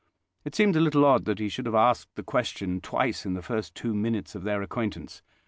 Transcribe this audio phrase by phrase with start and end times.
[0.43, 3.43] It seemed a little odd that he should have asked the question twice in the
[3.43, 5.21] first two minutes of their acquaintance.